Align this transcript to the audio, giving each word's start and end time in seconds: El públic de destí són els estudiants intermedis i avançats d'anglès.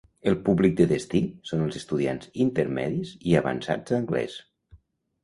El 0.29 0.35
públic 0.45 0.71
de 0.77 0.85
destí 0.91 1.19
són 1.49 1.61
els 1.65 1.77
estudiants 1.79 2.31
intermedis 2.45 3.13
i 3.33 3.37
avançats 3.41 3.95
d'anglès. 3.97 4.39